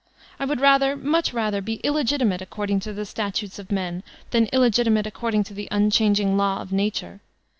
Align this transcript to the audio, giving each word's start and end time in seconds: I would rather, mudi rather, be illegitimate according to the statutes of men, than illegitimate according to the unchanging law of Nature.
I 0.39 0.45
would 0.45 0.59
rather, 0.59 0.95
mudi 0.97 1.31
rather, 1.31 1.61
be 1.61 1.75
illegitimate 1.83 2.41
according 2.41 2.79
to 2.79 2.91
the 2.93 3.05
statutes 3.05 3.59
of 3.59 3.71
men, 3.71 4.01
than 4.31 4.47
illegitimate 4.47 5.05
according 5.05 5.43
to 5.43 5.53
the 5.53 5.67
unchanging 5.69 6.35
law 6.37 6.59
of 6.59 6.73
Nature. 6.73 7.19